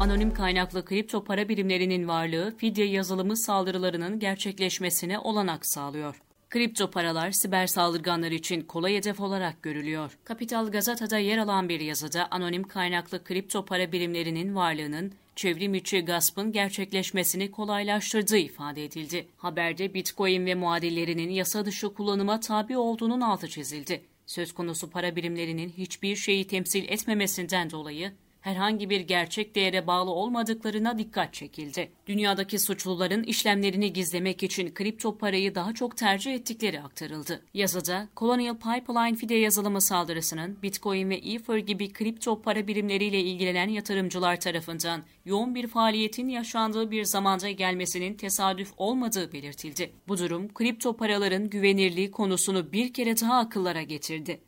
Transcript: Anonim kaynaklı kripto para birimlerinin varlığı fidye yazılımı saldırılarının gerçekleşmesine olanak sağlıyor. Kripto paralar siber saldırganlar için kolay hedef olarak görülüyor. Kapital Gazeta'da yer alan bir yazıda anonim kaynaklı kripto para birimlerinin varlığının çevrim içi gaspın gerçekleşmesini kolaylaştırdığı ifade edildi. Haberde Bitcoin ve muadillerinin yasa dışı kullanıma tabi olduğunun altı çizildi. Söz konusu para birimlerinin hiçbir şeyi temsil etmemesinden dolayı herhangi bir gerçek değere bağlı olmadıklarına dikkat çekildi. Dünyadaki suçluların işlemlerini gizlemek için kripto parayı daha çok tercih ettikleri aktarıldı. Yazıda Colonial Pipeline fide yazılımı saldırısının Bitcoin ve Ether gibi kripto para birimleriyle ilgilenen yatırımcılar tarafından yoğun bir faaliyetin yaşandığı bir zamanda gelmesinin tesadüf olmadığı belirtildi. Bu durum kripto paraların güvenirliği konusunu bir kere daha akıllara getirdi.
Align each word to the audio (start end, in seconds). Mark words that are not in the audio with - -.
Anonim 0.00 0.34
kaynaklı 0.34 0.84
kripto 0.84 1.24
para 1.24 1.48
birimlerinin 1.48 2.08
varlığı 2.08 2.56
fidye 2.56 2.86
yazılımı 2.86 3.36
saldırılarının 3.36 4.18
gerçekleşmesine 4.18 5.18
olanak 5.18 5.66
sağlıyor. 5.66 6.22
Kripto 6.50 6.90
paralar 6.90 7.30
siber 7.30 7.66
saldırganlar 7.66 8.30
için 8.30 8.62
kolay 8.62 8.94
hedef 8.94 9.20
olarak 9.20 9.62
görülüyor. 9.62 10.18
Kapital 10.24 10.70
Gazeta'da 10.70 11.18
yer 11.18 11.38
alan 11.38 11.68
bir 11.68 11.80
yazıda 11.80 12.28
anonim 12.30 12.62
kaynaklı 12.62 13.24
kripto 13.24 13.64
para 13.64 13.92
birimlerinin 13.92 14.54
varlığının 14.54 15.12
çevrim 15.36 15.74
içi 15.74 16.00
gaspın 16.00 16.52
gerçekleşmesini 16.52 17.50
kolaylaştırdığı 17.50 18.38
ifade 18.38 18.84
edildi. 18.84 19.26
Haberde 19.36 19.94
Bitcoin 19.94 20.46
ve 20.46 20.54
muadillerinin 20.54 21.30
yasa 21.30 21.64
dışı 21.64 21.94
kullanıma 21.94 22.40
tabi 22.40 22.76
olduğunun 22.76 23.20
altı 23.20 23.48
çizildi. 23.48 24.02
Söz 24.26 24.52
konusu 24.52 24.90
para 24.90 25.16
birimlerinin 25.16 25.68
hiçbir 25.68 26.16
şeyi 26.16 26.46
temsil 26.46 26.84
etmemesinden 26.88 27.70
dolayı 27.70 28.12
herhangi 28.40 28.90
bir 28.90 29.00
gerçek 29.00 29.54
değere 29.54 29.86
bağlı 29.86 30.10
olmadıklarına 30.10 30.98
dikkat 30.98 31.34
çekildi. 31.34 31.92
Dünyadaki 32.06 32.58
suçluların 32.58 33.22
işlemlerini 33.22 33.92
gizlemek 33.92 34.42
için 34.42 34.74
kripto 34.74 35.18
parayı 35.18 35.54
daha 35.54 35.74
çok 35.74 35.96
tercih 35.96 36.34
ettikleri 36.34 36.80
aktarıldı. 36.80 37.42
Yazıda 37.54 38.08
Colonial 38.16 38.56
Pipeline 38.56 39.16
fide 39.16 39.34
yazılımı 39.34 39.80
saldırısının 39.80 40.62
Bitcoin 40.62 41.10
ve 41.10 41.16
Ether 41.16 41.56
gibi 41.56 41.92
kripto 41.92 42.42
para 42.42 42.66
birimleriyle 42.66 43.20
ilgilenen 43.20 43.68
yatırımcılar 43.68 44.40
tarafından 44.40 45.02
yoğun 45.24 45.54
bir 45.54 45.66
faaliyetin 45.66 46.28
yaşandığı 46.28 46.90
bir 46.90 47.04
zamanda 47.04 47.50
gelmesinin 47.50 48.14
tesadüf 48.14 48.72
olmadığı 48.76 49.32
belirtildi. 49.32 49.92
Bu 50.08 50.18
durum 50.18 50.54
kripto 50.54 50.96
paraların 50.96 51.50
güvenirliği 51.50 52.10
konusunu 52.10 52.72
bir 52.72 52.92
kere 52.92 53.20
daha 53.20 53.38
akıllara 53.38 53.82
getirdi. 53.82 54.40